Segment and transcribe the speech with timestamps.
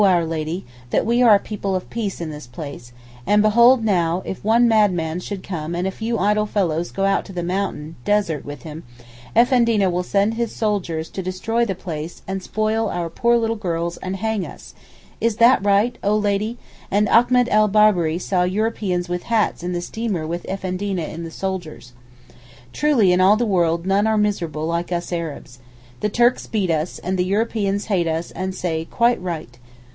[0.03, 2.91] our Lady, that we are people of peace in this place,
[3.27, 7.23] and behold now if one madman should come and a few idle fellows go out
[7.23, 8.81] to the mountain (desert) with him,
[9.35, 13.97] Effendina will send his soldiers to destroy the place and spoil our poor little girls
[13.97, 16.57] and hang us—is that right, oh Lady
[16.89, 21.29] and Achmet el Berberi saw Europeans with hats in the steamer with Effendina and the
[21.29, 21.93] soldiers.
[22.73, 25.59] Truly in all the world none are miserable like us Arabs.
[25.99, 29.59] The Turks beat us, and the Europeans hate us and say quite right.